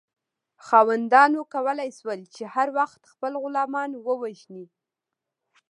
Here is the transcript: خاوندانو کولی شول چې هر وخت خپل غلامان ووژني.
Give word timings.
خاوندانو 0.65 1.41
کولی 1.53 1.89
شول 1.97 2.19
چې 2.35 2.43
هر 2.55 2.67
وخت 2.79 3.01
خپل 3.11 3.31
غلامان 3.43 3.91
ووژني. 4.05 4.65